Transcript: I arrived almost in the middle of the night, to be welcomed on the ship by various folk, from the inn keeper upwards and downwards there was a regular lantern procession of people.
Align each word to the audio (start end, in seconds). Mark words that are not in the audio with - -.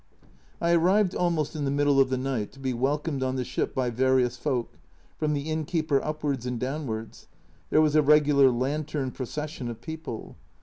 I 0.59 0.71
arrived 0.73 1.13
almost 1.13 1.55
in 1.55 1.63
the 1.63 1.69
middle 1.69 1.99
of 1.99 2.09
the 2.09 2.17
night, 2.17 2.51
to 2.53 2.59
be 2.59 2.73
welcomed 2.73 3.21
on 3.21 3.35
the 3.35 3.45
ship 3.45 3.75
by 3.75 3.91
various 3.91 4.35
folk, 4.35 4.79
from 5.19 5.33
the 5.33 5.47
inn 5.51 5.63
keeper 5.63 6.03
upwards 6.03 6.47
and 6.47 6.59
downwards 6.59 7.27
there 7.69 7.81
was 7.81 7.93
a 7.95 8.01
regular 8.01 8.49
lantern 8.49 9.11
procession 9.11 9.67
of 9.69 9.79
people. 9.79 10.37